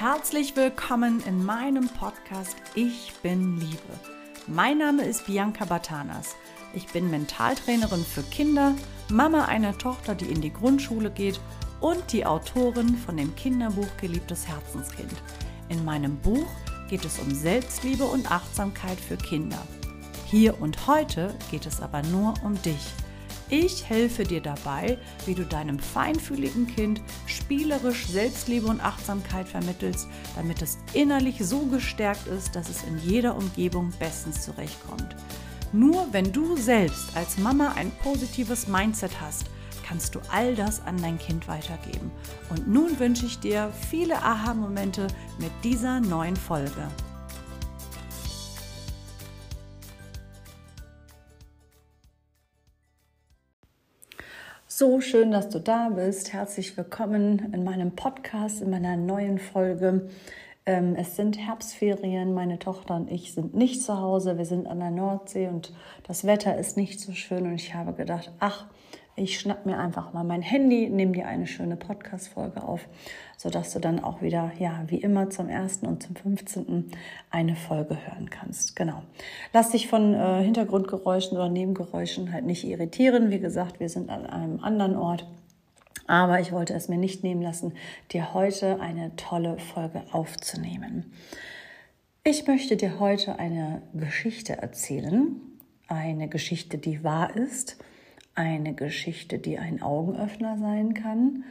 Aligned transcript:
Herzlich 0.00 0.56
willkommen 0.56 1.22
in 1.26 1.44
meinem 1.44 1.86
Podcast 1.86 2.56
Ich 2.74 3.12
bin 3.22 3.60
Liebe. 3.60 3.76
Mein 4.46 4.78
Name 4.78 5.04
ist 5.04 5.26
Bianca 5.26 5.66
Batanas. 5.66 6.36
Ich 6.72 6.86
bin 6.86 7.10
Mentaltrainerin 7.10 8.02
für 8.02 8.22
Kinder, 8.22 8.74
Mama 9.10 9.44
einer 9.44 9.76
Tochter, 9.76 10.14
die 10.14 10.24
in 10.24 10.40
die 10.40 10.54
Grundschule 10.54 11.10
geht 11.10 11.38
und 11.82 12.14
die 12.14 12.24
Autorin 12.24 12.96
von 12.96 13.18
dem 13.18 13.36
Kinderbuch 13.36 13.94
Geliebtes 14.00 14.48
Herzenskind. 14.48 15.12
In 15.68 15.84
meinem 15.84 16.16
Buch 16.16 16.48
geht 16.88 17.04
es 17.04 17.18
um 17.18 17.34
Selbstliebe 17.34 18.04
und 18.04 18.32
Achtsamkeit 18.32 18.98
für 18.98 19.18
Kinder. 19.18 19.60
Hier 20.24 20.62
und 20.62 20.86
heute 20.86 21.34
geht 21.50 21.66
es 21.66 21.82
aber 21.82 22.02
nur 22.04 22.32
um 22.42 22.54
dich. 22.62 22.94
Ich 23.50 23.88
helfe 23.88 24.22
dir 24.22 24.40
dabei, 24.40 24.96
wie 25.26 25.34
du 25.34 25.44
deinem 25.44 25.80
feinfühligen 25.80 26.68
Kind 26.68 27.02
spielerisch 27.26 28.06
Selbstliebe 28.06 28.68
und 28.68 28.80
Achtsamkeit 28.80 29.48
vermittelst, 29.48 30.06
damit 30.36 30.62
es 30.62 30.78
innerlich 30.92 31.38
so 31.44 31.66
gestärkt 31.66 32.28
ist, 32.28 32.54
dass 32.54 32.68
es 32.68 32.84
in 32.84 32.98
jeder 32.98 33.36
Umgebung 33.36 33.92
bestens 33.98 34.42
zurechtkommt. 34.42 35.16
Nur 35.72 36.06
wenn 36.12 36.32
du 36.32 36.56
selbst 36.56 37.16
als 37.16 37.38
Mama 37.38 37.72
ein 37.76 37.90
positives 38.04 38.68
Mindset 38.68 39.20
hast, 39.20 39.46
kannst 39.84 40.14
du 40.14 40.20
all 40.30 40.54
das 40.54 40.80
an 40.86 41.02
dein 41.02 41.18
Kind 41.18 41.48
weitergeben. 41.48 42.12
Und 42.50 42.68
nun 42.68 43.00
wünsche 43.00 43.26
ich 43.26 43.40
dir 43.40 43.72
viele 43.90 44.22
Aha-Momente 44.22 45.08
mit 45.40 45.50
dieser 45.64 45.98
neuen 45.98 46.36
Folge. 46.36 46.88
So 54.80 55.02
schön, 55.02 55.30
dass 55.30 55.50
du 55.50 55.58
da 55.58 55.90
bist. 55.90 56.32
Herzlich 56.32 56.74
willkommen 56.74 57.52
in 57.52 57.64
meinem 57.64 57.94
Podcast, 57.94 58.62
in 58.62 58.70
meiner 58.70 58.96
neuen 58.96 59.38
Folge. 59.38 60.08
Ähm, 60.64 60.96
es 60.96 61.16
sind 61.16 61.36
Herbstferien. 61.36 62.32
Meine 62.32 62.58
Tochter 62.58 62.96
und 62.96 63.10
ich 63.10 63.34
sind 63.34 63.54
nicht 63.54 63.82
zu 63.82 64.00
Hause. 64.00 64.38
Wir 64.38 64.46
sind 64.46 64.66
an 64.66 64.78
der 64.78 64.90
Nordsee 64.90 65.48
und 65.48 65.74
das 66.04 66.24
Wetter 66.24 66.56
ist 66.56 66.78
nicht 66.78 66.98
so 66.98 67.12
schön. 67.12 67.44
Und 67.44 67.56
ich 67.56 67.74
habe 67.74 67.92
gedacht, 67.92 68.32
ach, 68.40 68.68
ich 69.16 69.38
schnapp 69.38 69.66
mir 69.66 69.78
einfach 69.78 70.12
mal 70.12 70.24
mein 70.24 70.42
Handy, 70.42 70.88
nehme 70.88 71.12
dir 71.12 71.26
eine 71.26 71.46
schöne 71.46 71.76
Podcast-Folge 71.76 72.62
auf, 72.62 72.88
sodass 73.36 73.72
du 73.72 73.78
dann 73.78 74.02
auch 74.02 74.22
wieder, 74.22 74.52
ja, 74.58 74.84
wie 74.86 74.98
immer 74.98 75.30
zum 75.30 75.48
1. 75.48 75.78
und 75.82 76.02
zum 76.02 76.16
15. 76.16 76.90
eine 77.30 77.56
Folge 77.56 77.98
hören 78.06 78.30
kannst. 78.30 78.76
Genau. 78.76 79.02
Lass 79.52 79.70
dich 79.70 79.88
von 79.88 80.14
äh, 80.14 80.42
Hintergrundgeräuschen 80.42 81.36
oder 81.36 81.48
Nebengeräuschen 81.48 82.32
halt 82.32 82.46
nicht 82.46 82.64
irritieren. 82.64 83.30
Wie 83.30 83.40
gesagt, 83.40 83.80
wir 83.80 83.88
sind 83.88 84.10
an 84.10 84.26
einem 84.26 84.60
anderen 84.60 84.96
Ort. 84.96 85.26
Aber 86.06 86.40
ich 86.40 86.50
wollte 86.50 86.74
es 86.74 86.88
mir 86.88 86.98
nicht 86.98 87.22
nehmen 87.22 87.42
lassen, 87.42 87.74
dir 88.10 88.34
heute 88.34 88.80
eine 88.80 89.14
tolle 89.16 89.58
Folge 89.58 90.02
aufzunehmen. 90.12 91.12
Ich 92.24 92.46
möchte 92.46 92.76
dir 92.76 92.98
heute 92.98 93.38
eine 93.38 93.82
Geschichte 93.94 94.56
erzählen. 94.56 95.40
Eine 95.88 96.28
Geschichte, 96.28 96.78
die 96.78 97.04
wahr 97.04 97.36
ist 97.36 97.76
eine 98.40 98.72
Geschichte, 98.72 99.38
die 99.38 99.58
ein 99.58 99.82
Augenöffner 99.82 100.56
sein 100.56 100.94
kann 100.94 101.44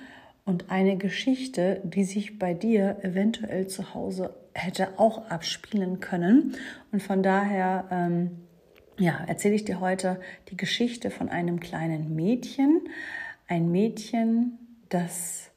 und 0.44 0.72
eine 0.72 0.98
Geschichte, 0.98 1.82
die 1.84 2.04
sich 2.04 2.40
bei 2.40 2.56
dir 2.56 2.98
eventuell 3.04 3.68
zu 3.68 3.94
Hause 3.94 4.34
hätte 4.56 4.98
auch 4.98 5.30
abspielen 5.30 6.00
können. 6.00 6.56
Und 6.92 7.04
von 7.04 7.22
daher, 7.22 7.86
ähm, 7.92 8.32
ja, 8.98 9.24
erzähle 9.28 9.54
ich 9.54 9.66
dir 9.66 9.80
heute 9.80 10.20
die 10.50 10.58
Geschichte 10.58 11.12
von 11.12 11.30
einem 11.30 11.60
kleinen 11.60 12.16
Mädchen. 12.16 12.82
Ein 13.48 13.72
Mädchen, 13.72 14.58
das 14.90 15.52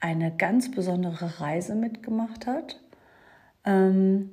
eine 0.00 0.34
ganz 0.36 0.72
besondere 0.72 1.38
Reise 1.40 1.76
mitgemacht 1.76 2.48
hat. 2.48 2.80
Ähm, 3.64 4.30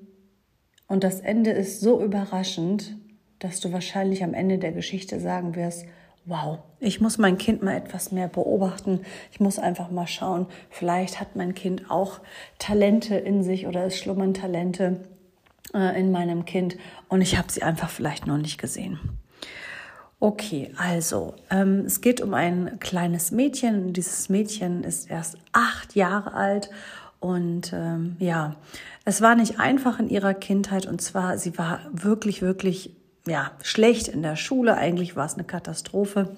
und 0.88 1.04
das 1.04 1.20
Ende 1.20 1.52
ist 1.52 1.82
so 1.82 2.04
überraschend, 2.04 2.98
dass 3.38 3.60
du 3.60 3.72
wahrscheinlich 3.72 4.24
am 4.24 4.34
Ende 4.34 4.58
der 4.58 4.72
Geschichte 4.72 5.20
sagen 5.20 5.56
wirst, 5.56 5.86
wow, 6.30 6.60
ich 6.80 7.02
muss 7.02 7.18
mein 7.18 7.38
Kind 7.38 7.64
mal 7.64 7.76
etwas 7.76 8.12
mehr 8.12 8.28
beobachten. 8.28 9.02
Ich 9.32 9.40
muss 9.40 9.60
einfach 9.60 9.90
mal 9.90 10.08
schauen, 10.08 10.46
vielleicht 10.70 11.20
hat 11.20 11.36
mein 11.36 11.56
Kind 11.56 11.90
auch 11.90 12.20
Talente 12.60 13.16
in 13.16 13.44
sich 13.44 13.68
oder 13.68 13.84
es 13.86 13.98
schlummern 13.98 14.34
Talente 14.34 15.02
äh, 15.74 16.00
in 16.00 16.12
meinem 16.12 16.46
Kind 16.46 16.78
und 17.10 17.22
ich 17.22 17.38
habe 17.38 17.52
sie 17.52 17.64
einfach 17.64 17.90
vielleicht 17.90 18.28
noch 18.28 18.38
nicht 18.38 18.60
gesehen. 18.60 19.00
Okay, 20.22 20.72
also 20.78 21.34
ähm, 21.50 21.84
es 21.86 22.02
geht 22.02 22.20
um 22.20 22.34
ein 22.34 22.78
kleines 22.80 23.32
Mädchen. 23.32 23.94
Dieses 23.94 24.28
Mädchen 24.28 24.84
ist 24.84 25.10
erst 25.10 25.38
acht 25.54 25.96
Jahre 25.96 26.34
alt 26.34 26.70
und 27.20 27.72
ähm, 27.74 28.18
ja, 28.20 28.56
es 29.06 29.22
war 29.22 29.36
nicht 29.36 29.60
einfach 29.60 29.98
in 29.98 30.10
ihrer 30.10 30.34
Kindheit 30.34 30.86
und 30.86 31.02
zwar 31.02 31.38
sie 31.38 31.58
war 31.58 31.80
wirklich, 31.92 32.42
wirklich 32.42 32.99
ja, 33.28 33.52
schlecht 33.62 34.08
in 34.08 34.22
der 34.22 34.36
Schule. 34.36 34.76
Eigentlich 34.76 35.16
war 35.16 35.26
es 35.26 35.36
eine 35.36 35.44
Katastrophe. 35.44 36.36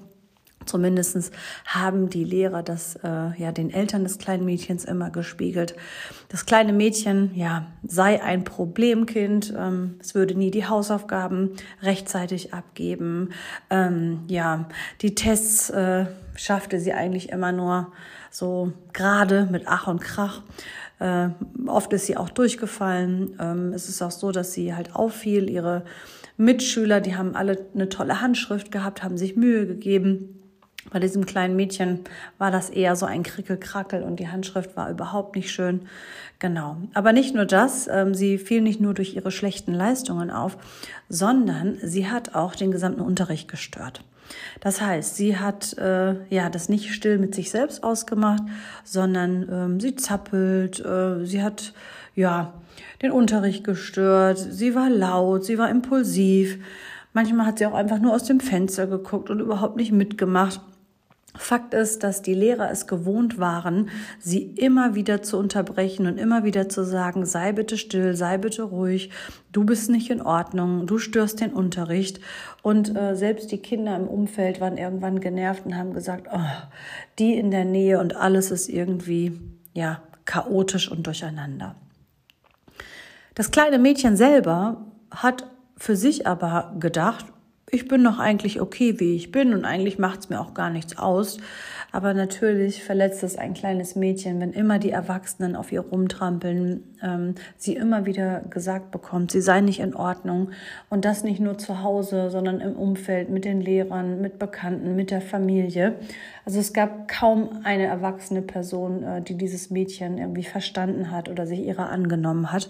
Zumindest 0.65 1.31
haben 1.65 2.09
die 2.09 2.23
Lehrer 2.23 2.61
das 2.61 2.95
äh, 3.03 3.31
ja 3.37 3.51
den 3.51 3.71
Eltern 3.71 4.03
des 4.03 4.19
kleinen 4.19 4.45
Mädchens 4.45 4.85
immer 4.85 5.09
gespiegelt. 5.09 5.75
Das 6.29 6.45
kleine 6.45 6.71
Mädchen 6.71 7.31
ja 7.33 7.67
sei 7.83 8.21
ein 8.21 8.43
Problemkind. 8.43 9.53
Ähm, 9.57 9.95
es 9.99 10.13
würde 10.13 10.35
nie 10.35 10.51
die 10.51 10.67
Hausaufgaben 10.67 11.55
rechtzeitig 11.81 12.53
abgeben. 12.53 13.29
Ähm, 13.69 14.21
ja, 14.27 14.69
die 15.01 15.15
Tests 15.15 15.69
äh, 15.71 16.05
schaffte 16.35 16.79
sie 16.79 16.93
eigentlich 16.93 17.29
immer 17.29 17.51
nur 17.51 17.91
so 18.29 18.71
gerade 18.93 19.47
mit 19.49 19.63
Ach 19.65 19.87
und 19.87 19.99
Krach. 19.99 20.41
Äh, 20.99 21.29
oft 21.65 21.91
ist 21.93 22.05
sie 22.05 22.17
auch 22.17 22.29
durchgefallen. 22.29 23.35
Ähm, 23.39 23.73
es 23.73 23.89
ist 23.89 24.01
auch 24.03 24.11
so, 24.11 24.31
dass 24.31 24.53
sie 24.53 24.75
halt 24.75 24.95
auffiel. 24.95 25.49
Ihre 25.49 25.83
Mitschüler, 26.41 27.01
die 27.01 27.15
haben 27.15 27.35
alle 27.35 27.65
eine 27.73 27.89
tolle 27.89 28.21
Handschrift 28.21 28.71
gehabt, 28.71 29.03
haben 29.03 29.17
sich 29.17 29.35
Mühe 29.35 29.67
gegeben. 29.67 30.37
Bei 30.89 30.99
diesem 30.99 31.27
kleinen 31.27 31.55
Mädchen 31.55 31.99
war 32.39 32.49
das 32.49 32.71
eher 32.71 32.95
so 32.95 33.05
ein 33.05 33.21
Krickelkrackel 33.21 34.01
und 34.01 34.19
die 34.19 34.29
Handschrift 34.29 34.75
war 34.75 34.89
überhaupt 34.89 35.35
nicht 35.35 35.51
schön. 35.51 35.81
Genau. 36.39 36.77
Aber 36.95 37.13
nicht 37.13 37.35
nur 37.35 37.45
das, 37.45 37.87
ähm, 37.87 38.15
sie 38.15 38.39
fiel 38.39 38.61
nicht 38.61 38.81
nur 38.81 38.95
durch 38.95 39.15
ihre 39.15 39.29
schlechten 39.29 39.73
Leistungen 39.73 40.31
auf, 40.31 40.57
sondern 41.07 41.77
sie 41.83 42.09
hat 42.09 42.33
auch 42.33 42.55
den 42.55 42.71
gesamten 42.71 43.01
Unterricht 43.01 43.47
gestört. 43.47 44.03
Das 44.59 44.81
heißt, 44.81 45.15
sie 45.15 45.37
hat 45.37 45.77
äh, 45.77 46.15
ja 46.33 46.49
das 46.49 46.67
nicht 46.69 46.93
still 46.93 47.19
mit 47.19 47.35
sich 47.35 47.51
selbst 47.51 47.83
ausgemacht, 47.83 48.43
sondern 48.83 49.47
ähm, 49.51 49.79
sie 49.79 49.95
zappelt, 49.95 50.83
äh, 50.83 51.23
sie 51.25 51.43
hat 51.43 51.73
ja 52.15 52.53
den 53.01 53.11
Unterricht 53.11 53.63
gestört, 53.63 54.37
sie 54.37 54.75
war 54.75 54.89
laut, 54.89 55.45
sie 55.45 55.57
war 55.57 55.69
impulsiv. 55.69 56.59
Manchmal 57.13 57.45
hat 57.45 57.59
sie 57.59 57.65
auch 57.65 57.73
einfach 57.73 57.99
nur 57.99 58.13
aus 58.13 58.23
dem 58.23 58.39
Fenster 58.39 58.87
geguckt 58.87 59.29
und 59.29 59.39
überhaupt 59.39 59.75
nicht 59.75 59.91
mitgemacht. 59.91 60.61
Fakt 61.35 61.73
ist, 61.73 62.03
dass 62.03 62.21
die 62.21 62.33
Lehrer 62.33 62.69
es 62.71 62.87
gewohnt 62.87 63.39
waren, 63.39 63.89
sie 64.19 64.43
immer 64.43 64.95
wieder 64.95 65.21
zu 65.21 65.37
unterbrechen 65.37 66.05
und 66.05 66.17
immer 66.17 66.43
wieder 66.43 66.67
zu 66.67 66.83
sagen, 66.83 67.25
sei 67.25 67.53
bitte 67.53 67.77
still, 67.77 68.15
sei 68.17 68.37
bitte 68.37 68.63
ruhig, 68.63 69.11
du 69.53 69.63
bist 69.63 69.89
nicht 69.89 70.09
in 70.09 70.21
Ordnung, 70.21 70.87
du 70.87 70.97
störst 70.97 71.39
den 71.39 71.53
Unterricht. 71.53 72.19
Und 72.61 72.95
äh, 72.97 73.15
selbst 73.15 73.51
die 73.51 73.59
Kinder 73.59 73.95
im 73.95 74.07
Umfeld 74.07 74.59
waren 74.59 74.77
irgendwann 74.77 75.21
genervt 75.21 75.65
und 75.65 75.77
haben 75.77 75.93
gesagt, 75.93 76.27
oh, 76.33 76.39
die 77.17 77.35
in 77.35 77.49
der 77.49 77.65
Nähe 77.65 77.99
und 77.99 78.17
alles 78.17 78.51
ist 78.51 78.67
irgendwie, 78.67 79.39
ja, 79.73 80.01
chaotisch 80.25 80.91
und 80.91 81.07
durcheinander. 81.07 81.75
Das 83.33 83.51
kleine 83.51 83.79
Mädchen 83.79 84.17
selber 84.17 84.85
hat 85.09 85.47
für 85.77 85.95
sich 85.95 86.27
aber 86.27 86.75
gedacht, 86.79 87.25
ich 87.71 87.87
bin 87.87 88.03
doch 88.03 88.19
eigentlich 88.19 88.59
okay, 88.59 88.99
wie 88.99 89.15
ich 89.15 89.31
bin 89.31 89.53
und 89.53 89.63
eigentlich 89.63 89.97
macht's 89.97 90.29
mir 90.29 90.41
auch 90.41 90.53
gar 90.53 90.69
nichts 90.69 90.97
aus. 90.97 91.37
Aber 91.93 92.13
natürlich 92.13 92.83
verletzt 92.83 93.21
es 93.23 93.37
ein 93.37 93.53
kleines 93.53 93.95
Mädchen, 93.95 94.39
wenn 94.39 94.53
immer 94.53 94.79
die 94.79 94.91
Erwachsenen 94.91 95.57
auf 95.57 95.73
ihr 95.73 95.81
rumtrampeln, 95.81 96.83
ähm, 97.03 97.35
sie 97.57 97.75
immer 97.75 98.05
wieder 98.05 98.41
gesagt 98.49 98.91
bekommt, 98.91 99.31
sie 99.31 99.41
sei 99.41 99.59
nicht 99.59 99.81
in 99.81 99.93
Ordnung. 99.93 100.51
Und 100.89 101.03
das 101.03 101.23
nicht 101.23 101.41
nur 101.41 101.57
zu 101.57 101.83
Hause, 101.83 102.29
sondern 102.29 102.61
im 102.61 102.77
Umfeld, 102.77 103.29
mit 103.29 103.43
den 103.43 103.59
Lehrern, 103.59 104.21
mit 104.21 104.39
Bekannten, 104.39 104.95
mit 104.95 105.11
der 105.11 105.21
Familie. 105.21 105.95
Also 106.45 106.59
es 106.59 106.71
gab 106.71 107.09
kaum 107.09 107.61
eine 107.63 107.85
erwachsene 107.85 108.41
Person, 108.41 109.03
äh, 109.03 109.21
die 109.21 109.35
dieses 109.35 109.69
Mädchen 109.69 110.17
irgendwie 110.17 110.43
verstanden 110.43 111.11
hat 111.11 111.27
oder 111.27 111.45
sich 111.45 111.59
ihrer 111.59 111.89
angenommen 111.89 112.53
hat. 112.53 112.69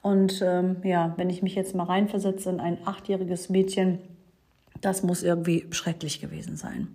Und 0.00 0.42
ähm, 0.42 0.76
ja, 0.82 1.12
wenn 1.18 1.28
ich 1.28 1.42
mich 1.42 1.54
jetzt 1.54 1.74
mal 1.74 1.84
reinversetze 1.84 2.48
in 2.48 2.60
ein 2.60 2.78
achtjähriges 2.86 3.50
Mädchen, 3.50 3.98
das 4.82 5.02
muss 5.02 5.22
irgendwie 5.22 5.66
schrecklich 5.70 6.20
gewesen 6.20 6.56
sein. 6.56 6.88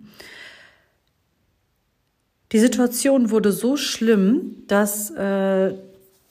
Die 2.52 2.58
Situation 2.60 3.30
wurde 3.30 3.52
so 3.52 3.76
schlimm, 3.76 4.62
dass 4.68 5.10
äh, 5.10 5.74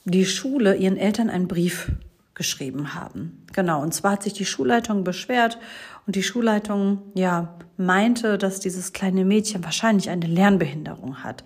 die 0.06 0.26
Schule 0.26 0.76
ihren 0.76 0.98
Eltern 0.98 1.30
einen 1.30 1.48
Brief 1.48 1.92
geschrieben 2.34 2.94
haben. 2.94 3.46
Genau, 3.54 3.82
und 3.82 3.94
zwar 3.94 4.14
hat 4.14 4.24
sich 4.24 4.34
die 4.34 4.46
Schulleitung 4.46 5.04
beschwert 5.04 5.60
und 6.06 6.16
die 6.16 6.24
Schulleitung 6.24 7.02
ja 7.14 7.58
meinte, 7.78 8.38
dass 8.38 8.60
dieses 8.60 8.94
kleine 8.94 9.26
Mädchen 9.26 9.64
wahrscheinlich 9.64 10.10
eine 10.10 10.28
Lernbehinderung 10.28 11.24
hat. 11.24 11.44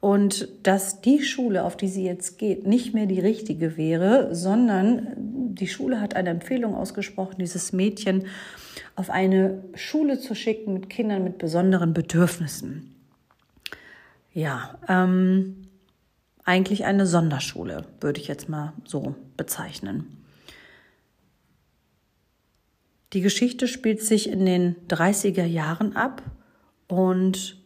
und 0.00 0.48
dass 0.62 1.00
die 1.00 1.22
Schule, 1.22 1.64
auf 1.64 1.76
die 1.76 1.88
sie 1.88 2.04
jetzt 2.04 2.38
geht, 2.38 2.66
nicht 2.66 2.94
mehr 2.94 3.06
die 3.06 3.18
richtige 3.18 3.76
wäre, 3.76 4.34
sondern 4.34 5.35
die 5.58 5.68
Schule 5.68 6.00
hat 6.00 6.14
eine 6.14 6.30
Empfehlung 6.30 6.74
ausgesprochen, 6.74 7.36
dieses 7.38 7.72
Mädchen 7.72 8.26
auf 8.94 9.10
eine 9.10 9.64
Schule 9.74 10.18
zu 10.18 10.34
schicken 10.34 10.72
mit 10.72 10.90
Kindern 10.90 11.24
mit 11.24 11.38
besonderen 11.38 11.92
Bedürfnissen. 11.92 12.94
Ja, 14.32 14.78
ähm, 14.88 15.68
eigentlich 16.44 16.84
eine 16.84 17.06
Sonderschule, 17.06 17.84
würde 18.00 18.20
ich 18.20 18.28
jetzt 18.28 18.48
mal 18.48 18.72
so 18.84 19.14
bezeichnen. 19.36 20.22
Die 23.12 23.20
Geschichte 23.20 23.66
spielt 23.66 24.02
sich 24.02 24.28
in 24.28 24.44
den 24.44 24.76
30er 24.88 25.44
Jahren 25.44 25.96
ab 25.96 26.22
und 26.88 27.56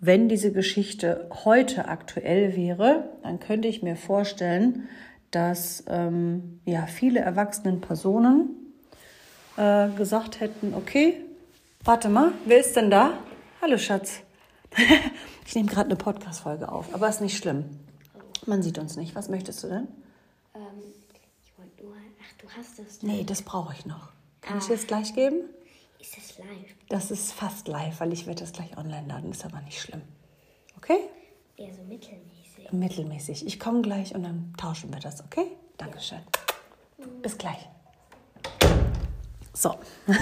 wenn 0.00 0.28
diese 0.28 0.52
Geschichte 0.52 1.28
heute 1.44 1.88
aktuell 1.88 2.56
wäre, 2.56 3.08
dann 3.22 3.40
könnte 3.40 3.66
ich 3.66 3.82
mir 3.82 3.96
vorstellen, 3.96 4.88
dass 5.30 5.84
ähm, 5.88 6.60
ja, 6.64 6.86
viele 6.86 7.20
erwachsene 7.20 7.76
Personen 7.76 8.50
äh, 9.56 9.88
gesagt 9.90 10.40
hätten, 10.40 10.74
okay, 10.74 11.20
warte 11.84 12.08
mal, 12.08 12.32
wer 12.46 12.60
ist 12.60 12.76
denn 12.76 12.90
da? 12.90 13.18
Hallo 13.60 13.76
Schatz. 13.76 14.20
ich 15.46 15.54
nehme 15.54 15.68
gerade 15.68 15.86
eine 15.86 15.96
Podcast-Folge 15.96 16.70
auf, 16.70 16.94
aber 16.94 17.08
ist 17.08 17.20
nicht 17.20 17.36
schlimm. 17.36 17.64
Man 18.46 18.62
sieht 18.62 18.78
uns 18.78 18.96
nicht. 18.96 19.14
Was 19.14 19.28
möchtest 19.28 19.62
du 19.64 19.68
denn? 19.68 19.88
Ähm, 20.54 20.62
ich 21.44 21.58
wollte 21.58 21.84
nur, 21.84 21.94
ach, 22.22 22.32
du 22.38 22.48
hast 22.56 22.78
das. 22.78 23.02
Nee, 23.02 23.24
das 23.24 23.42
brauche 23.42 23.74
ich 23.74 23.84
noch. 23.84 24.12
Kann 24.40 24.56
ah. 24.56 24.58
ich 24.60 24.66
dir 24.66 24.76
das 24.76 24.86
gleich 24.86 25.14
geben? 25.14 25.40
Ist 26.00 26.16
das 26.16 26.38
live? 26.38 26.74
Das 26.88 27.10
ist 27.10 27.32
fast 27.32 27.68
live, 27.68 28.00
weil 28.00 28.12
ich 28.12 28.26
werde 28.26 28.40
das 28.40 28.52
gleich 28.52 28.76
online 28.78 29.08
laden. 29.08 29.30
Ist 29.30 29.44
aber 29.44 29.60
nicht 29.62 29.80
schlimm. 29.80 30.02
Okay? 30.76 31.00
Eher 31.56 31.74
so 31.74 31.82
mittelmäßig. 31.82 32.37
Mittelmäßig. 32.70 33.46
Ich 33.46 33.58
komme 33.58 33.82
gleich 33.82 34.14
und 34.14 34.22
dann 34.22 34.52
tauschen 34.56 34.92
wir 34.92 35.00
das, 35.00 35.22
okay? 35.24 35.46
Dankeschön. 35.76 36.18
Bis 37.22 37.38
gleich. 37.38 37.68
So. 39.52 39.74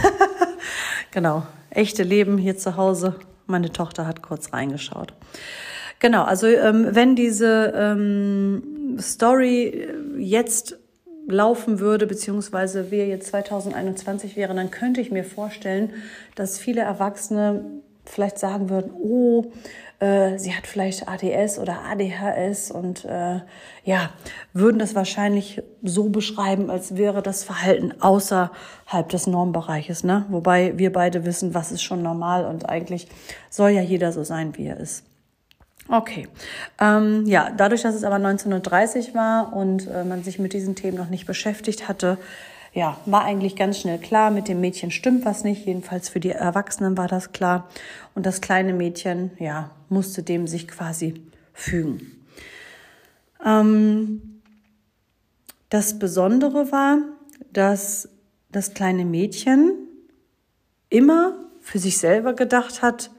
genau. 1.11 1.47
Echte 1.71 2.03
Leben 2.03 2.39
hier 2.39 2.57
zu 2.57 2.77
Hause. 2.77 3.17
Meine 3.47 3.73
Tochter 3.73 4.07
hat 4.07 4.23
kurz 4.23 4.53
reingeschaut. 4.53 5.13
Genau, 5.99 6.25
also 6.25 6.47
ähm, 6.47 6.89
wenn 6.91 7.17
diese 7.17 7.73
ähm, 7.75 8.99
Story 9.01 9.89
jetzt 10.19 10.77
laufen 11.27 11.81
würde, 11.81 12.07
beziehungsweise 12.07 12.91
wir 12.91 13.07
jetzt 13.07 13.29
2021 13.29 14.37
wären, 14.37 14.57
dann 14.57 14.71
könnte 14.71 15.01
ich 15.01 15.11
mir 15.11 15.25
vorstellen, 15.25 15.93
dass 16.35 16.59
viele 16.59 16.83
Erwachsene 16.83 17.65
vielleicht 18.05 18.39
sagen 18.39 18.71
würden, 18.71 18.93
oh, 18.93 19.53
äh, 19.99 20.39
sie 20.39 20.55
hat 20.55 20.67
vielleicht 20.67 21.09
ADS 21.09 21.59
oder 21.59 21.81
ADHS 21.91 22.71
und 22.71 23.05
äh, 23.07 23.41
ja, 23.85 24.11
würden 24.53 24.79
das 24.79 24.95
wahrscheinlich 24.95 25.63
so 25.83 26.11
beschreiben, 26.11 26.71
als 26.71 26.97
wäre 26.97 27.23
das 27.23 27.45
Verhalten 27.45 27.95
außerhalb 28.01 29.09
des 29.09 29.27
Normbereiches. 29.27 30.05
Ne? 30.05 30.27
Wobei 30.29 30.77
wir 30.77 30.93
beide 30.93 31.25
wissen, 31.25 31.55
was 31.55 31.73
ist 31.73 31.83
schon 31.83 32.03
normal 32.03 32.45
und 32.45 32.69
eigentlich 32.69 33.09
soll 33.49 33.71
ja 33.71 33.81
jeder 33.81 34.13
so 34.13 34.23
sein, 34.23 34.57
wie 34.57 34.67
er 34.67 34.79
ist. 34.79 35.05
Okay. 35.89 36.29
Ähm, 36.81 37.25
ja, 37.27 37.51
dadurch, 37.57 37.83
dass 37.83 37.95
es 37.95 38.05
aber 38.05 38.17
1930 38.17 39.15
war 39.15 39.53
und 39.55 39.87
äh, 39.87 40.05
man 40.05 40.25
sich 40.25 40.39
mit 40.39 40.53
diesen 40.53 40.75
Themen 40.75 40.99
noch 40.99 41.11
nicht 41.11 41.27
beschäftigt 41.27 41.89
hatte, 41.89 42.19
ja, 42.77 43.01
war 43.07 43.25
eigentlich 43.25 43.57
ganz 43.57 43.81
schnell 43.81 43.97
klar, 43.97 44.31
mit 44.31 44.49
dem 44.49 44.61
Mädchen 44.61 44.91
stimmt 44.91 45.25
was 45.25 45.45
nicht. 45.45 45.65
Jedenfalls 45.65 46.11
für 46.11 46.21
die 46.21 46.29
Erwachsenen 46.29 46.99
war 46.99 47.09
das 47.09 47.33
klar. 47.33 47.71
Und 48.15 48.27
das 48.27 48.43
kleine 48.43 48.75
Mädchen, 48.75 49.31
ja, 49.39 49.71
musste 49.89 50.23
dem 50.23 50.47
sich 50.47 50.69
quasi 50.69 51.23
fügen. 51.55 52.23
Ähm, 53.43 54.43
das 55.71 55.99
Besondere 55.99 56.71
war, 56.71 56.99
dass 57.51 58.11
das 58.53 58.75
kleine 58.75 59.07
Mädchen 59.07 59.73
immer 60.91 61.35
für 61.63 61.79
sich 61.79 61.97
selber 61.97 62.35
gedacht 62.35 62.83
hat, 62.83 63.11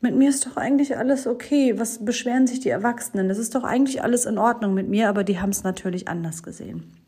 mit 0.00 0.14
mir 0.16 0.30
ist 0.30 0.46
doch 0.46 0.56
eigentlich 0.56 0.96
alles 0.96 1.26
okay. 1.26 1.78
Was 1.78 2.02
beschweren 2.02 2.46
sich 2.46 2.60
die 2.60 2.70
Erwachsenen? 2.70 3.28
Das 3.28 3.36
ist 3.36 3.54
doch 3.54 3.64
eigentlich 3.64 4.02
alles 4.02 4.24
in 4.24 4.38
Ordnung 4.38 4.72
mit 4.72 4.88
mir, 4.88 5.10
aber 5.10 5.22
die 5.22 5.38
haben 5.38 5.50
es 5.50 5.64
natürlich 5.64 6.08
anders 6.08 6.42
gesehen. 6.42 7.05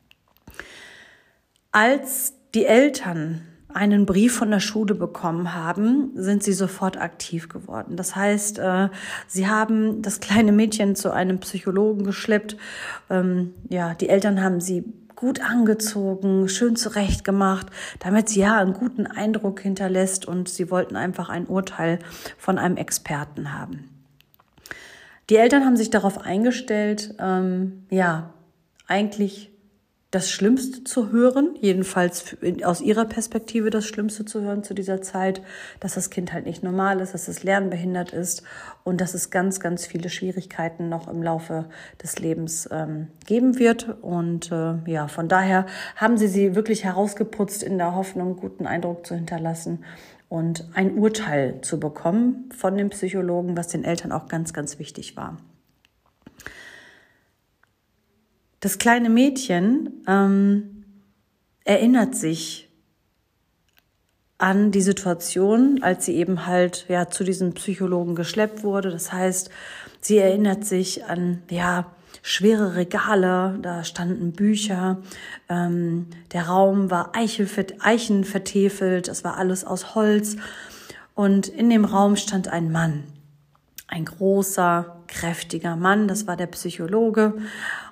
Als 1.72 2.34
die 2.54 2.64
Eltern 2.64 3.42
einen 3.68 4.06
Brief 4.06 4.34
von 4.34 4.50
der 4.50 4.60
Schule 4.60 4.94
bekommen 4.94 5.54
haben, 5.54 6.10
sind 6.14 6.42
sie 6.42 6.54
sofort 6.54 6.96
aktiv 6.96 7.48
geworden. 7.48 7.96
Das 7.96 8.16
heißt, 8.16 8.58
äh, 8.58 8.88
sie 9.26 9.46
haben 9.46 10.00
das 10.02 10.20
kleine 10.20 10.52
Mädchen 10.52 10.96
zu 10.96 11.12
einem 11.12 11.38
Psychologen 11.40 12.04
geschleppt. 12.04 12.56
Ähm, 13.10 13.54
ja, 13.68 13.94
die 13.94 14.08
Eltern 14.08 14.42
haben 14.42 14.60
sie 14.60 14.84
gut 15.14 15.40
angezogen, 15.40 16.48
schön 16.48 16.76
zurechtgemacht, 16.76 17.66
damit 17.98 18.28
sie 18.28 18.40
ja 18.40 18.56
einen 18.56 18.72
guten 18.72 19.06
Eindruck 19.06 19.60
hinterlässt 19.60 20.26
und 20.26 20.48
sie 20.48 20.70
wollten 20.70 20.96
einfach 20.96 21.28
ein 21.28 21.46
Urteil 21.46 21.98
von 22.38 22.56
einem 22.56 22.76
Experten 22.76 23.52
haben. 23.52 23.90
Die 25.28 25.36
Eltern 25.36 25.64
haben 25.64 25.76
sich 25.76 25.90
darauf 25.90 26.18
eingestellt, 26.24 27.14
ähm, 27.18 27.84
ja, 27.90 28.32
eigentlich 28.86 29.47
das 30.10 30.31
Schlimmste 30.31 30.84
zu 30.84 31.12
hören, 31.12 31.55
jedenfalls 31.60 32.37
aus 32.64 32.81
ihrer 32.81 33.05
Perspektive 33.05 33.69
das 33.69 33.84
Schlimmste 33.84 34.25
zu 34.25 34.40
hören 34.40 34.64
zu 34.64 34.72
dieser 34.72 35.02
Zeit, 35.02 35.43
dass 35.81 35.94
das 35.94 36.08
Kind 36.08 36.32
halt 36.32 36.46
nicht 36.46 36.62
normal 36.62 37.00
ist, 37.00 37.12
dass 37.12 37.28
es 37.28 37.43
lernbehindert 37.43 38.14
ist 38.14 38.43
und 38.84 39.02
dass 39.02 39.12
es 39.12 39.28
ganz, 39.28 39.60
ganz 39.60 39.84
viele 39.84 40.08
Schwierigkeiten 40.08 40.88
noch 40.88 41.08
im 41.08 41.22
Laufe 41.22 41.66
des 42.02 42.19
Lebens 42.19 42.66
ähm, 42.72 43.08
geben 43.26 43.58
wird. 43.58 44.02
Und 44.02 44.50
äh, 44.50 44.76
ja, 44.87 45.08
von 45.08 45.28
daher 45.28 45.66
haben 45.94 46.16
sie 46.16 46.28
sie 46.28 46.54
wirklich 46.54 46.84
herausgeputzt 46.84 47.62
in 47.62 47.76
der 47.76 47.94
Hoffnung, 47.94 48.37
guten 48.37 48.66
Eindruck 48.66 49.06
zu 49.06 49.14
hinterlassen 49.14 49.84
und 50.31 50.70
ein 50.72 50.96
Urteil 50.96 51.61
zu 51.61 51.78
bekommen 51.78 52.49
von 52.56 52.78
dem 52.78 52.88
Psychologen, 52.90 53.58
was 53.58 53.69
den 53.69 53.84
Eltern 53.84 54.12
auch 54.12 54.28
ganz, 54.28 54.54
ganz 54.54 54.78
wichtig 54.78 55.19
war. 55.19 55.37
Das 58.60 58.78
kleine 58.78 59.08
Mädchen 59.08 60.02
ähm, 60.08 60.84
erinnert 61.64 62.16
sich 62.16 62.69
an 64.38 64.70
die 64.70 64.82
Situation, 64.82 65.82
als 65.82 66.06
sie 66.06 66.16
eben 66.16 66.46
halt 66.46 66.87
ja 66.88 67.08
zu 67.08 67.25
diesem 67.25 67.55
Psychologen 67.55 68.14
geschleppt 68.14 68.62
wurde. 68.62 68.90
Das 68.90 69.12
heißt, 69.12 69.50
sie 70.00 70.19
erinnert 70.19 70.64
sich 70.64 71.05
an 71.05 71.43
ja 71.50 71.87
schwere 72.22 72.75
Regale, 72.75 73.59
da 73.62 73.85
standen 73.85 74.32
Bücher, 74.32 74.99
ähm, 75.49 76.06
der 76.32 76.49
Raum 76.49 76.90
war 76.90 77.12
Eichen 77.14 78.25
vertefelt, 78.25 79.09
es 79.09 79.25
war 79.25 79.37
alles 79.37 79.64
aus 79.64 79.94
Holz. 79.94 80.37
Und 81.14 81.49
in 81.49 81.68
dem 81.71 81.85
Raum 81.85 82.16
stand 82.16 82.49
ein 82.49 82.71
Mann, 82.71 83.04
ein 83.88 84.04
großer, 84.04 85.02
kräftiger 85.09 85.75
Mann, 85.75 86.06
das 86.06 86.26
war 86.26 86.37
der 86.37 86.47
Psychologe 86.47 87.35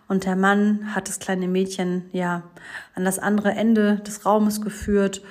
und 0.08 0.24
der 0.24 0.36
Mann 0.36 0.94
hat 0.94 1.08
das 1.08 1.18
kleine 1.18 1.48
Mädchen 1.48 2.08
ja 2.12 2.44
an 2.94 3.04
das 3.04 3.18
andere 3.18 3.50
Ende 3.50 3.96
des 4.06 4.24
Raumes 4.24 4.60
geführt 4.60 5.22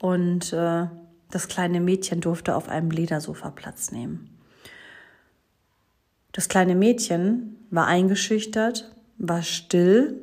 und 0.00 0.52
äh, 0.52 0.86
das 1.30 1.48
kleine 1.48 1.80
Mädchen 1.80 2.20
durfte 2.20 2.56
auf 2.56 2.68
einem 2.68 2.90
Ledersofa 2.90 3.50
Platz 3.50 3.92
nehmen. 3.92 4.38
Das 6.32 6.48
kleine 6.48 6.74
Mädchen 6.74 7.56
war 7.70 7.86
eingeschüchtert, 7.86 8.90
war 9.18 9.42
still, 9.42 10.16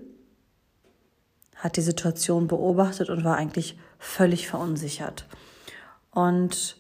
hat 1.55 1.77
die 1.77 1.81
Situation 1.81 2.47
beobachtet 2.47 3.09
und 3.09 3.23
war 3.23 3.37
eigentlich 3.37 3.77
völlig 3.99 4.47
verunsichert. 4.47 5.27
Und 6.11 6.78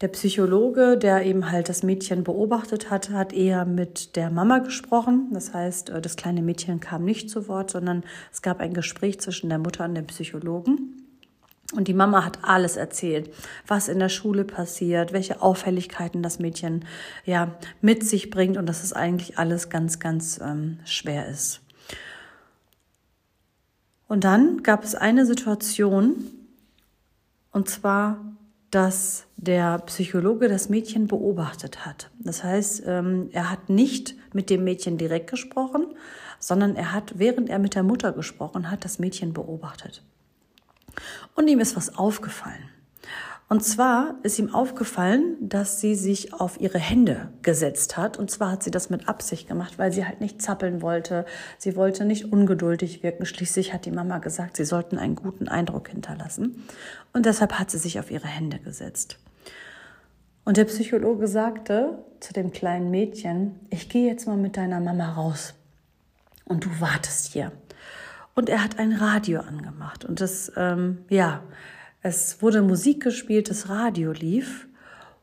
der 0.00 0.08
Psychologe, 0.08 0.98
der 0.98 1.24
eben 1.24 1.50
halt 1.50 1.68
das 1.68 1.82
Mädchen 1.82 2.24
beobachtet 2.24 2.90
hat, 2.90 3.10
hat 3.10 3.32
eher 3.32 3.64
mit 3.64 4.16
der 4.16 4.30
Mama 4.30 4.58
gesprochen. 4.58 5.28
Das 5.32 5.54
heißt, 5.54 5.90
äh, 5.90 6.00
das 6.00 6.16
kleine 6.16 6.42
Mädchen 6.42 6.80
kam 6.80 7.04
nicht 7.04 7.30
zu 7.30 7.48
Wort, 7.48 7.70
sondern 7.70 8.04
es 8.32 8.42
gab 8.42 8.60
ein 8.60 8.74
Gespräch 8.74 9.20
zwischen 9.20 9.48
der 9.48 9.58
Mutter 9.58 9.84
und 9.84 9.94
dem 9.94 10.06
Psychologen. 10.06 11.00
Und 11.74 11.88
die 11.88 11.94
Mama 11.94 12.24
hat 12.24 12.38
alles 12.42 12.76
erzählt, 12.76 13.30
was 13.66 13.88
in 13.88 13.98
der 13.98 14.08
Schule 14.08 14.44
passiert, 14.44 15.12
welche 15.12 15.40
Auffälligkeiten 15.40 16.22
das 16.22 16.38
Mädchen 16.38 16.84
ja 17.24 17.54
mit 17.80 18.06
sich 18.06 18.30
bringt 18.30 18.56
und 18.56 18.66
dass 18.66 18.84
es 18.84 18.92
eigentlich 18.92 19.38
alles 19.38 19.70
ganz, 19.70 19.98
ganz 19.98 20.40
ähm, 20.42 20.78
schwer 20.84 21.28
ist. 21.28 21.62
Und 24.06 24.24
dann 24.24 24.62
gab 24.62 24.84
es 24.84 24.94
eine 24.94 25.24
Situation, 25.24 26.30
und 27.50 27.68
zwar 27.68 28.20
dass 28.74 29.26
der 29.36 29.78
Psychologe 29.80 30.48
das 30.48 30.68
Mädchen 30.68 31.06
beobachtet 31.06 31.86
hat. 31.86 32.10
Das 32.18 32.42
heißt, 32.42 32.82
ähm, 32.86 33.28
er 33.30 33.48
hat 33.48 33.68
nicht 33.68 34.16
mit 34.32 34.50
dem 34.50 34.64
Mädchen 34.64 34.98
direkt 34.98 35.30
gesprochen, 35.30 35.94
sondern 36.40 36.74
er 36.74 36.92
hat, 36.92 37.16
während 37.16 37.48
er 37.48 37.60
mit 37.60 37.76
der 37.76 37.84
Mutter 37.84 38.10
gesprochen 38.10 38.72
hat, 38.72 38.84
das 38.84 38.98
Mädchen 38.98 39.32
beobachtet. 39.32 40.02
Und 41.36 41.46
ihm 41.46 41.60
ist 41.60 41.76
was 41.76 41.96
aufgefallen. 41.96 42.68
Und 43.48 43.62
zwar 43.62 44.14
ist 44.22 44.38
ihm 44.38 44.54
aufgefallen, 44.54 45.36
dass 45.40 45.80
sie 45.80 45.94
sich 45.94 46.32
auf 46.32 46.60
ihre 46.60 46.78
Hände 46.78 47.28
gesetzt 47.42 47.96
hat. 47.96 48.18
Und 48.18 48.30
zwar 48.30 48.52
hat 48.52 48.62
sie 48.62 48.70
das 48.70 48.88
mit 48.88 49.08
Absicht 49.08 49.46
gemacht, 49.46 49.78
weil 49.78 49.92
sie 49.92 50.06
halt 50.06 50.20
nicht 50.20 50.40
zappeln 50.40 50.80
wollte. 50.80 51.26
Sie 51.58 51.76
wollte 51.76 52.04
nicht 52.04 52.32
ungeduldig 52.32 53.02
wirken. 53.02 53.26
Schließlich 53.26 53.74
hat 53.74 53.84
die 53.84 53.90
Mama 53.90 54.18
gesagt, 54.18 54.56
sie 54.56 54.64
sollten 54.64 54.96
einen 54.96 55.14
guten 55.14 55.46
Eindruck 55.46 55.88
hinterlassen. 55.88 56.64
Und 57.12 57.26
deshalb 57.26 57.58
hat 57.58 57.70
sie 57.70 57.78
sich 57.78 58.00
auf 58.00 58.10
ihre 58.10 58.26
Hände 58.26 58.58
gesetzt. 58.58 59.18
Und 60.44 60.56
der 60.56 60.64
Psychologe 60.64 61.28
sagte 61.28 61.98
zu 62.20 62.32
dem 62.32 62.50
kleinen 62.50 62.90
Mädchen, 62.90 63.60
ich 63.70 63.88
gehe 63.88 64.06
jetzt 64.06 64.26
mal 64.26 64.36
mit 64.36 64.56
deiner 64.56 64.80
Mama 64.80 65.12
raus 65.12 65.54
und 66.44 66.64
du 66.64 66.80
wartest 66.80 67.32
hier. 67.32 67.52
Und 68.34 68.48
er 68.48 68.64
hat 68.64 68.78
ein 68.78 68.92
Radio 68.92 69.40
angemacht 69.40 70.04
und 70.04 70.20
das, 70.20 70.52
ähm, 70.56 71.04
ja, 71.08 71.42
es 72.04 72.42
wurde 72.42 72.60
Musik 72.60 73.02
gespielt, 73.02 73.48
das 73.48 73.70
Radio 73.70 74.12
lief 74.12 74.68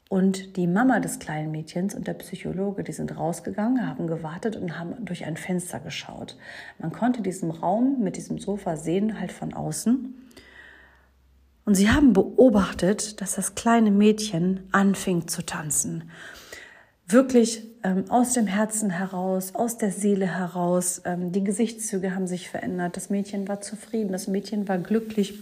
und 0.10 0.58
die 0.58 0.66
Mama 0.66 1.00
des 1.00 1.20
kleinen 1.20 1.52
Mädchens 1.52 1.94
und 1.94 2.08
der 2.08 2.16
Psychologe, 2.16 2.84
die 2.84 2.92
sind 2.92 3.16
rausgegangen, 3.16 3.88
haben 3.88 4.08
gewartet 4.08 4.56
und 4.56 4.80
haben 4.80 5.06
durch 5.06 5.26
ein 5.26 5.38
Fenster 5.38 5.80
geschaut. 5.80 6.38
Man 6.80 6.92
konnte 6.92 7.22
diesen 7.22 7.52
Raum 7.52 8.00
mit 8.00 8.18
diesem 8.18 8.40
Sofa 8.40 8.78
sehen, 8.78 9.20
halt 9.20 9.32
von 9.32 9.54
außen. 9.54 10.16
Und 11.66 11.76
sie 11.76 11.92
haben 11.92 12.14
beobachtet, 12.14 13.22
dass 13.22 13.36
das 13.36 13.54
kleine 13.54 13.92
Mädchen 13.92 14.62
anfing 14.72 15.28
zu 15.28 15.46
tanzen. 15.46 16.10
Wirklich 17.06 17.64
ähm, 17.84 18.06
aus 18.10 18.34
dem 18.34 18.48
Herzen 18.48 18.90
heraus, 18.90 19.54
aus 19.54 19.78
der 19.78 19.92
Seele 19.92 20.26
heraus. 20.26 21.04
Ähm, 21.06 21.32
die 21.32 21.44
Gesichtszüge 21.44 22.16
haben 22.16 22.26
sich 22.26 22.50
verändert. 22.50 22.98
Das 22.98 23.12
Mädchen 23.12 23.48
war 23.48 23.62
zufrieden, 23.62 24.12
das 24.12 24.28
Mädchen 24.28 24.68
war 24.68 24.80
glücklich. 24.80 25.36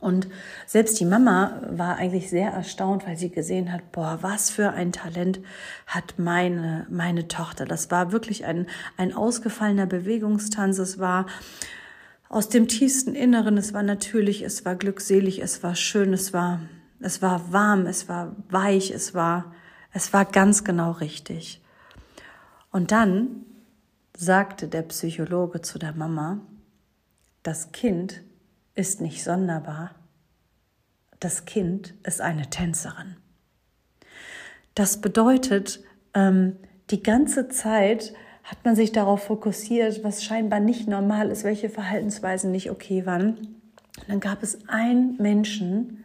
Und 0.00 0.28
selbst 0.66 0.98
die 0.98 1.04
Mama 1.04 1.60
war 1.70 1.96
eigentlich 1.96 2.30
sehr 2.30 2.50
erstaunt, 2.50 3.06
weil 3.06 3.18
sie 3.18 3.30
gesehen 3.30 3.72
hat, 3.72 3.92
boah, 3.92 4.18
was 4.22 4.48
für 4.48 4.70
ein 4.70 4.92
Talent 4.92 5.40
hat 5.86 6.18
meine, 6.18 6.86
meine 6.90 7.28
Tochter. 7.28 7.66
Das 7.66 7.90
war 7.90 8.10
wirklich 8.10 8.46
ein, 8.46 8.66
ein 8.96 9.14
ausgefallener 9.14 9.86
Bewegungstanz. 9.86 10.78
Es 10.78 10.98
war 10.98 11.26
aus 12.30 12.48
dem 12.48 12.66
tiefsten 12.66 13.14
Inneren. 13.14 13.58
Es 13.58 13.74
war 13.74 13.82
natürlich, 13.82 14.42
es 14.42 14.64
war 14.64 14.74
glückselig, 14.74 15.42
es 15.42 15.62
war 15.62 15.74
schön, 15.74 16.14
es 16.14 16.32
war, 16.32 16.60
es 17.00 17.20
war 17.20 17.52
warm, 17.52 17.86
es 17.86 18.08
war 18.08 18.34
weich, 18.48 18.90
es 18.90 19.14
war, 19.14 19.52
es 19.92 20.14
war 20.14 20.24
ganz 20.24 20.64
genau 20.64 20.92
richtig. 20.92 21.60
Und 22.70 22.90
dann 22.90 23.44
sagte 24.16 24.68
der 24.68 24.82
Psychologe 24.82 25.60
zu 25.60 25.78
der 25.78 25.92
Mama, 25.92 26.38
das 27.42 27.72
Kind 27.72 28.22
ist 28.80 29.02
nicht 29.02 29.22
sonderbar, 29.22 29.94
das 31.20 31.44
Kind 31.44 31.92
ist 32.02 32.22
eine 32.22 32.48
Tänzerin. 32.48 33.16
Das 34.74 35.02
bedeutet, 35.02 35.84
ähm, 36.14 36.56
die 36.88 37.02
ganze 37.02 37.48
Zeit 37.50 38.14
hat 38.42 38.64
man 38.64 38.74
sich 38.74 38.90
darauf 38.90 39.24
fokussiert, 39.24 40.02
was 40.02 40.24
scheinbar 40.24 40.60
nicht 40.60 40.88
normal 40.88 41.30
ist, 41.30 41.44
welche 41.44 41.68
Verhaltensweisen 41.68 42.50
nicht 42.50 42.70
okay 42.70 43.04
waren. 43.04 43.36
Und 43.36 44.08
dann 44.08 44.20
gab 44.20 44.42
es 44.42 44.66
einen 44.66 45.18
Menschen, 45.18 46.04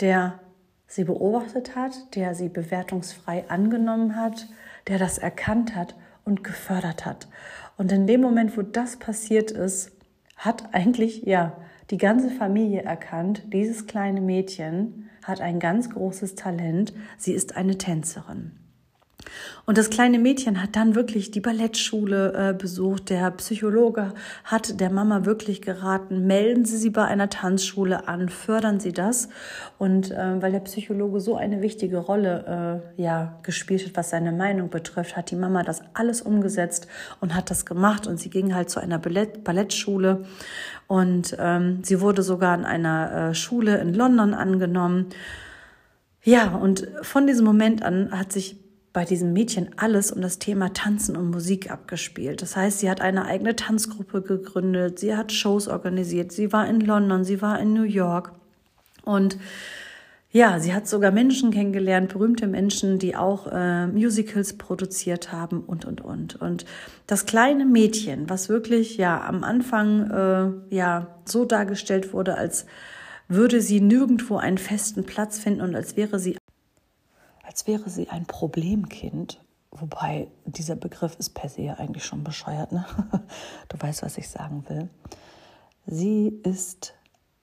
der 0.00 0.40
sie 0.88 1.04
beobachtet 1.04 1.76
hat, 1.76 2.16
der 2.16 2.34
sie 2.34 2.48
bewertungsfrei 2.48 3.48
angenommen 3.48 4.16
hat, 4.16 4.48
der 4.88 4.98
das 4.98 5.18
erkannt 5.18 5.76
hat 5.76 5.94
und 6.24 6.42
gefördert 6.42 7.06
hat. 7.06 7.28
Und 7.76 7.92
in 7.92 8.08
dem 8.08 8.20
Moment, 8.20 8.56
wo 8.56 8.62
das 8.62 8.96
passiert 8.96 9.52
ist, 9.52 9.92
hat 10.36 10.74
eigentlich 10.74 11.22
ja 11.22 11.56
die 11.90 11.98
ganze 11.98 12.30
Familie 12.30 12.82
erkannt, 12.82 13.42
dieses 13.52 13.86
kleine 13.86 14.20
Mädchen 14.20 15.10
hat 15.24 15.40
ein 15.40 15.60
ganz 15.60 15.90
großes 15.90 16.34
Talent, 16.34 16.94
sie 17.16 17.32
ist 17.32 17.56
eine 17.56 17.78
Tänzerin. 17.78 18.61
Und 19.64 19.78
das 19.78 19.90
kleine 19.90 20.18
Mädchen 20.18 20.60
hat 20.60 20.74
dann 20.74 20.94
wirklich 20.94 21.30
die 21.30 21.40
Ballettschule 21.40 22.50
äh, 22.50 22.54
besucht. 22.54 23.10
Der 23.10 23.30
Psychologe 23.32 24.12
hat 24.44 24.80
der 24.80 24.90
Mama 24.90 25.24
wirklich 25.24 25.62
geraten, 25.62 26.26
melden 26.26 26.64
Sie 26.64 26.76
sie 26.76 26.90
bei 26.90 27.04
einer 27.04 27.28
Tanzschule 27.28 28.08
an, 28.08 28.28
fördern 28.28 28.80
Sie 28.80 28.92
das. 28.92 29.28
Und 29.78 30.10
äh, 30.10 30.42
weil 30.42 30.52
der 30.52 30.60
Psychologe 30.60 31.20
so 31.20 31.36
eine 31.36 31.62
wichtige 31.62 31.98
Rolle 31.98 32.82
äh, 32.96 33.02
ja, 33.02 33.38
gespielt 33.42 33.86
hat, 33.86 33.96
was 33.96 34.10
seine 34.10 34.32
Meinung 34.32 34.68
betrifft, 34.68 35.16
hat 35.16 35.30
die 35.30 35.36
Mama 35.36 35.62
das 35.62 35.82
alles 35.94 36.22
umgesetzt 36.22 36.88
und 37.20 37.34
hat 37.34 37.50
das 37.50 37.64
gemacht. 37.64 38.06
Und 38.06 38.18
sie 38.18 38.30
ging 38.30 38.54
halt 38.54 38.68
zu 38.68 38.80
einer 38.80 38.98
Ballett 38.98 39.44
Ballettschule. 39.44 40.24
Und 40.88 41.36
ähm, 41.38 41.78
sie 41.82 42.00
wurde 42.00 42.22
sogar 42.22 42.54
in 42.58 42.64
einer 42.64 43.30
äh, 43.30 43.34
Schule 43.34 43.78
in 43.78 43.94
London 43.94 44.34
angenommen. 44.34 45.06
Ja, 46.24 46.54
und 46.54 46.86
von 47.02 47.26
diesem 47.26 47.44
Moment 47.44 47.82
an 47.82 48.16
hat 48.16 48.32
sich 48.32 48.61
bei 48.92 49.04
diesem 49.04 49.32
Mädchen 49.32 49.70
alles 49.76 50.12
um 50.12 50.20
das 50.20 50.38
Thema 50.38 50.72
Tanzen 50.72 51.16
und 51.16 51.30
Musik 51.30 51.70
abgespielt. 51.70 52.42
Das 52.42 52.56
heißt, 52.56 52.80
sie 52.80 52.90
hat 52.90 53.00
eine 53.00 53.24
eigene 53.24 53.56
Tanzgruppe 53.56 54.22
gegründet, 54.22 54.98
sie 54.98 55.16
hat 55.16 55.32
Shows 55.32 55.68
organisiert, 55.68 56.32
sie 56.32 56.52
war 56.52 56.68
in 56.68 56.80
London, 56.80 57.24
sie 57.24 57.40
war 57.40 57.58
in 57.58 57.72
New 57.72 57.84
York 57.84 58.32
und 59.04 59.38
ja, 60.34 60.58
sie 60.58 60.72
hat 60.72 60.88
sogar 60.88 61.10
Menschen 61.10 61.50
kennengelernt, 61.50 62.10
berühmte 62.10 62.46
Menschen, 62.46 62.98
die 62.98 63.14
auch 63.14 63.46
äh, 63.52 63.86
Musicals 63.86 64.54
produziert 64.56 65.30
haben 65.30 65.60
und 65.60 65.84
und 65.84 66.00
und. 66.00 66.40
Und 66.40 66.64
das 67.06 67.26
kleine 67.26 67.66
Mädchen, 67.66 68.30
was 68.30 68.48
wirklich 68.48 68.96
ja 68.96 69.22
am 69.22 69.44
Anfang 69.44 70.10
äh, 70.10 70.74
ja 70.74 71.08
so 71.26 71.44
dargestellt 71.44 72.14
wurde, 72.14 72.38
als 72.38 72.64
würde 73.28 73.60
sie 73.60 73.82
nirgendwo 73.82 74.38
einen 74.38 74.56
festen 74.56 75.04
Platz 75.04 75.38
finden 75.38 75.60
und 75.60 75.74
als 75.74 75.98
wäre 75.98 76.18
sie 76.18 76.38
als 77.52 77.66
wäre 77.66 77.90
sie 77.90 78.08
ein 78.08 78.24
Problemkind. 78.24 79.38
Wobei 79.72 80.28
dieser 80.46 80.74
Begriff 80.74 81.16
ist 81.18 81.34
per 81.34 81.50
se 81.50 81.60
ja 81.60 81.74
eigentlich 81.74 82.04
schon 82.04 82.24
bescheuert. 82.24 82.72
Ne? 82.72 82.86
Du 83.68 83.78
weißt, 83.78 84.02
was 84.02 84.16
ich 84.16 84.30
sagen 84.30 84.64
will. 84.70 84.88
Sie 85.84 86.28
ist 86.28 86.94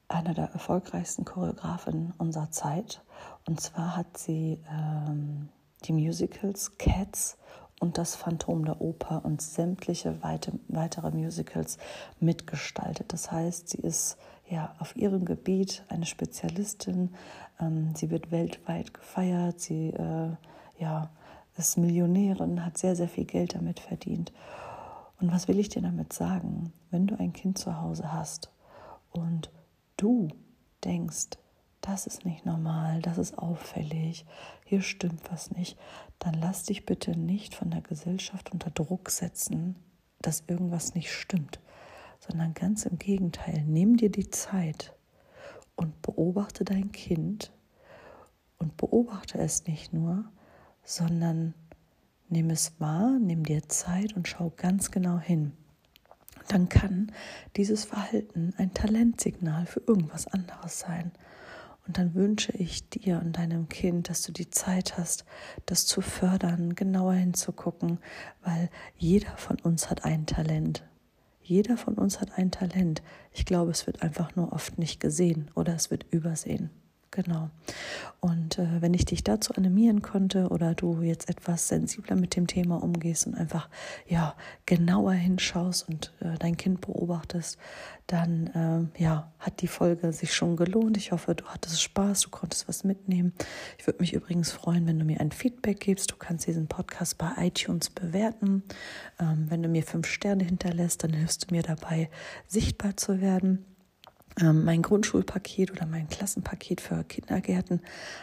eine 0.08 0.34
der 0.34 0.46
erfolgreichsten 0.46 1.26
Choreografinnen 1.26 2.16
unserer 2.18 2.50
Zeit. 2.50 3.04
Und 3.48 3.62
zwar 3.62 3.96
hat 3.96 4.18
sie 4.18 4.60
ähm, 4.72 5.50
die 5.84 5.94
Musicals 5.94 6.80
Cats 6.80 7.38
und 7.80 8.00
das 8.00 8.16
Phantom 8.16 8.66
der 8.66 8.82
Oper 8.82 9.24
und 9.24 9.44
sämtliche 9.44 10.24
weite, 10.24 10.54
weitere 10.70 11.12
Musicals 11.12 11.78
mitgestaltet. 12.20 13.14
Das 13.14 13.32
heißt, 13.32 13.70
sie 13.70 13.82
ist 13.82 14.18
ja 14.50 14.76
auf 14.80 14.96
ihrem 14.96 15.26
Gebiet 15.26 15.84
eine 15.90 16.06
Spezialistin. 16.06 17.16
Ähm, 17.60 17.94
sie 17.96 18.10
wird 18.10 18.32
weltweit 18.32 18.94
gefeiert. 18.94 19.60
Sie 19.60 19.90
äh, 19.90 20.32
ja, 20.80 21.10
ist 21.58 21.78
Millionärin, 21.78 22.66
hat 22.66 22.78
sehr, 22.78 22.96
sehr 22.96 23.10
viel 23.10 23.26
Geld 23.26 23.56
damit 23.56 23.80
verdient. 23.80 24.32
Und 25.20 25.32
was 25.32 25.48
will 25.48 25.60
ich 25.60 25.70
dir 25.70 25.82
damit 25.82 26.14
sagen? 26.14 26.72
Wenn 26.92 27.08
du 27.08 27.20
ein 27.20 27.34
Kind 27.34 27.58
zu 27.58 27.80
Hause 27.82 28.14
hast 28.14 28.50
und 29.12 29.52
du 29.98 30.30
denkst, 30.84 31.38
das 31.82 32.08
ist 32.08 32.26
nicht 32.26 32.46
normal, 32.46 33.02
das 33.02 33.18
ist 33.18 33.38
auffällig, 33.38 34.26
hier 34.66 34.82
stimmt 34.82 35.32
was 35.32 35.52
nicht, 35.52 35.78
dann 36.20 36.34
lass 36.34 36.64
dich 36.64 36.86
bitte 36.86 37.18
nicht 37.18 37.56
von 37.56 37.72
der 37.72 37.82
Gesellschaft 37.82 38.52
unter 38.52 38.70
Druck 38.70 39.10
setzen, 39.10 39.76
dass 40.22 40.44
irgendwas 40.48 40.96
nicht 40.96 41.12
stimmt, 41.12 41.60
sondern 42.30 42.54
ganz 42.54 42.86
im 42.86 43.00
Gegenteil, 43.00 43.64
nimm 43.66 43.98
dir 43.98 44.12
die 44.12 44.30
Zeit 44.30 44.94
und 45.76 46.02
beobachte 46.02 46.64
dein 46.64 46.92
Kind 46.92 47.52
und 48.60 48.78
beobachte 48.78 49.40
es 49.40 49.66
nicht 49.66 49.94
nur, 49.94 50.26
sondern 50.84 51.56
nimm 52.28 52.52
es 52.52 52.80
wahr, 52.80 53.18
nimm 53.20 53.44
dir 53.44 53.68
Zeit 53.68 54.16
und 54.16 54.28
schau 54.28 54.54
ganz 54.56 54.92
genau 54.92 55.18
hin. 55.18 55.54
Dann 56.48 56.70
kann 56.70 57.12
dieses 57.56 57.86
Verhalten 57.86 58.54
ein 58.58 58.74
Talentsignal 58.74 59.66
für 59.66 59.82
irgendwas 59.86 60.28
anderes 60.28 60.80
sein. 60.80 61.12
Und 61.88 61.98
dann 61.98 62.14
wünsche 62.14 62.52
ich 62.52 62.88
dir 62.90 63.20
und 63.20 63.38
deinem 63.38 63.68
Kind, 63.70 64.10
dass 64.10 64.22
du 64.22 64.32
die 64.32 64.52
Zeit 64.52 64.98
hast, 64.98 65.26
das 65.66 65.88
zu 65.88 66.02
fördern, 66.02 66.76
genauer 66.76 67.14
hinzugucken, 67.14 68.00
weil 68.44 68.70
jeder 68.98 69.36
von 69.38 69.60
uns 69.62 69.90
hat 69.90 70.06
ein 70.06 70.28
Talent. 70.28 70.84
Jeder 71.50 71.78
von 71.78 71.96
uns 71.96 72.22
hat 72.22 72.38
ein 72.38 72.52
Talent. 72.52 73.02
Ich 73.34 73.44
glaube, 73.44 73.72
es 73.72 73.88
wird 73.88 74.04
einfach 74.04 74.36
nur 74.36 74.54
oft 74.54 74.78
nicht 74.78 75.00
gesehen 75.00 75.50
oder 75.56 75.74
es 75.74 75.90
wird 75.90 76.06
übersehen. 76.12 76.70
Genau. 77.12 77.50
Und 78.20 78.60
äh, 78.60 78.82
wenn 78.82 78.94
ich 78.94 79.06
dich 79.06 79.24
dazu 79.24 79.54
animieren 79.56 80.04
konnte 80.04 80.50
oder 80.50 80.76
du 80.76 81.02
jetzt 81.02 81.28
etwas 81.28 81.68
sensibler 81.68 82.16
mit 82.16 82.36
dem 82.36 82.46
Thema 82.46 82.84
umgehst 82.84 83.26
und 83.26 83.34
einfach 83.34 83.68
ja 84.08 84.36
genauer 84.68 85.14
hinschaust 85.14 85.90
und 85.90 86.14
äh, 86.20 86.38
dein 86.38 86.56
Kind 86.56 86.82
beobachtest, 86.82 87.58
dann 88.06 88.92
äh, 88.98 89.02
ja 89.02 89.32
hat 89.40 89.62
die 89.62 89.68
Folge 89.68 90.14
sich 90.14 90.36
schon 90.36 90.56
gelohnt. 90.56 90.98
Ich 90.98 91.12
hoffe, 91.12 91.34
du 91.34 91.46
hattest 91.46 91.82
Spaß, 91.82 92.22
du 92.22 92.30
konntest 92.30 92.68
was 92.68 92.84
mitnehmen. 92.84 93.34
Ich 93.80 93.88
würde 93.88 94.00
mich 94.02 94.14
übrigens 94.14 94.52
freuen, 94.52 94.86
wenn 94.86 95.00
du 95.00 95.06
mir 95.06 95.20
ein 95.20 95.32
Feedback 95.32 95.80
gibst. 95.80 96.12
Du 96.12 96.16
kannst 96.16 96.46
diesen 96.46 96.68
Podcast 96.68 97.18
bei 97.18 97.32
iTunes 97.38 97.90
bewerten. 97.90 98.64
Ähm, 99.20 99.48
wenn 99.50 99.64
du 99.64 99.70
mir 99.70 99.82
fünf 99.82 100.08
Sterne 100.08 100.44
hinterlässt, 100.44 101.04
dann 101.04 101.14
hilfst 101.14 101.50
du 101.50 101.56
mir 101.56 101.64
dabei, 101.64 102.10
sichtbar 102.48 102.98
zu 102.98 103.20
werden. 103.20 103.66
Ähm, 104.42 104.66
mein 104.66 104.82
Grundschulpaket 104.82 105.72
oder 105.72 105.86
mein 105.86 106.08
Klassenpaket 106.10 106.82
für 106.82 107.04
Kindergärten 107.04 107.82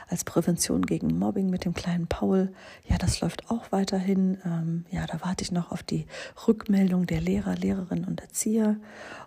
als 0.08 0.24
Prävention 0.24 0.86
gegen 0.86 1.18
Mobbing 1.18 1.50
mit 1.50 1.64
dem 1.64 1.74
kleinen 1.74 2.06
Paul. 2.06 2.52
Ja, 2.84 2.98
das 2.98 3.20
läuft 3.20 3.50
auch 3.50 3.72
weiterhin. 3.72 4.38
Ähm, 4.44 4.84
ja, 4.90 5.06
da 5.06 5.20
warte 5.22 5.42
ich 5.42 5.52
noch 5.52 5.72
auf 5.72 5.82
die 5.82 6.06
Rückmeldung 6.46 7.06
der 7.06 7.20
Lehrer, 7.20 7.54
Lehrerinnen 7.54 8.04
und 8.04 8.20
Erzieher. 8.20 8.76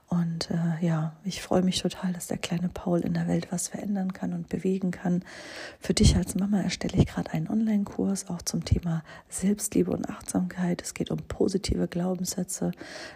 Und 0.10 0.50
äh, 0.50 0.84
ja, 0.84 1.16
ich 1.24 1.44
freue 1.44 1.62
mich 1.62 1.84
total, 1.84 2.14
dass 2.14 2.26
der 2.26 2.40
kleine 2.40 2.68
Paul 2.68 3.02
in 3.02 3.14
der 3.14 3.28
Welt 3.28 3.52
was 3.52 3.68
verändern 3.68 4.12
kann 4.12 4.34
und 4.34 4.50
bewegen 4.50 4.90
kann. 4.90 5.24
Für 5.80 5.94
dich 5.94 6.16
als 6.16 6.34
Mama 6.34 6.62
erstelle 6.62 6.98
ich 6.98 7.06
gerade 7.06 7.32
einen 7.32 7.48
Online-Kurs 7.48 8.28
auch 8.28 8.42
zum 8.42 8.66
Thema 8.66 9.04
Selbstliebe 9.30 9.92
und 9.92 10.10
Achtsamkeit. 10.10 10.82
Es 10.82 10.96
geht 10.96 11.12
um 11.12 11.20
positive 11.20 11.88
Glaubenssätze. 11.88 12.72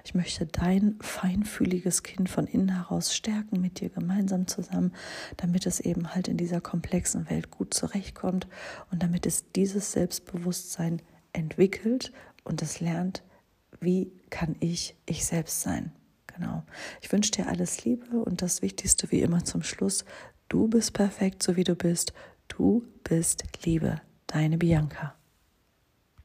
Ich 0.06 0.14
möchte 0.14 0.46
dein 0.46 1.00
feinfühliges 1.02 2.04
Kind 2.04 2.30
von 2.30 2.46
innen 2.46 2.70
heraus 2.70 3.16
stärken 3.16 3.60
mit 3.60 3.80
dir 3.80 3.90
gemeinsam 3.90 4.46
zusammen, 4.46 4.94
damit 5.38 5.66
es 5.66 5.80
eben 5.80 6.14
halt 6.14 6.28
in 6.28 6.38
dieser 6.38 6.62
komplexen 6.62 7.28
Welt 7.28 7.50
gut 7.50 7.74
zurechtkommt 7.74 8.48
und 8.92 9.02
damit 9.02 9.26
es 9.26 9.52
dieses 9.52 9.94
Selbstbewusstsein 9.94 11.02
entwickelt 11.32 12.14
und 12.44 12.62
es 12.62 12.82
lernt, 12.82 13.24
wie 13.80 14.12
kann 14.30 14.56
ich 14.60 14.96
ich 15.08 15.26
selbst 15.26 15.62
sein. 15.62 15.92
Genau. 16.36 16.63
Ich 17.02 17.12
wünsche 17.12 17.32
dir 17.32 17.48
alles 17.48 17.86
Liebe 17.86 18.18
und 18.18 18.42
das 18.42 18.62
Wichtigste 18.62 19.12
wie 19.12 19.22
immer 19.22 19.44
zum 19.46 19.63
Schluss, 19.63 20.06
du 20.50 20.68
bist 20.68 20.94
perfekt, 20.94 21.44
so 21.44 21.56
wie 21.56 21.63
du 21.63 21.75
bist. 21.75 22.13
Du 22.48 22.86
bist 23.04 23.44
Liebe. 23.63 24.02
Deine 24.28 24.58
Bianca. 24.58 25.16